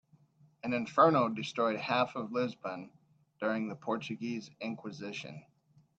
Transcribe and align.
An 0.63 0.73
inferno 0.73 1.29
destroyed 1.29 1.77
half 1.79 2.15
of 2.15 2.31
Lisbon 2.31 2.89
during 3.39 3.69
the 3.69 3.75
Portuguese 3.75 4.49
inquisition. 4.59 5.45